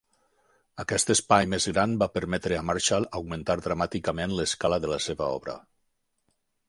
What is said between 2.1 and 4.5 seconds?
permetre a Marshall augmentar dramàticament